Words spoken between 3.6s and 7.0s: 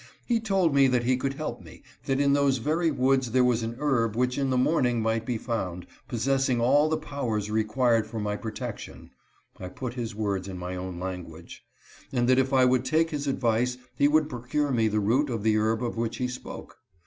an herb which in the morning might be found, possessing all the